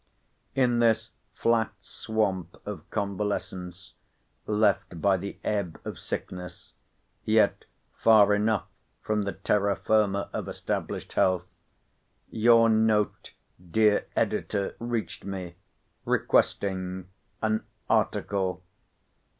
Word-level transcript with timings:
In 0.55 0.79
this 0.79 1.11
flat 1.35 1.71
swamp 1.79 2.59
of 2.65 2.89
convalescence, 2.89 3.93
left 4.47 4.99
by 4.99 5.15
the 5.15 5.37
ebb 5.43 5.79
of 5.85 5.99
sickness, 5.99 6.73
yet 7.23 7.65
far 7.99 8.33
enough 8.33 8.65
from 9.03 9.21
the 9.25 9.31
terra 9.33 9.75
firma 9.75 10.27
of 10.33 10.47
established 10.47 11.13
health, 11.13 11.45
your 12.31 12.67
note, 12.67 13.35
dear 13.69 14.07
Editor, 14.15 14.75
reached 14.79 15.23
me, 15.23 15.53
requesting—an 16.03 17.63
article. 17.87 18.63